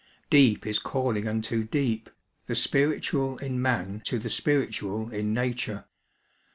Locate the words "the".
2.47-2.55, 4.17-4.31